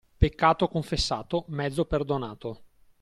Peccato 0.17 0.67
confessato, 0.67 1.45
mezzo 1.49 1.85
perdonato. 1.85 2.63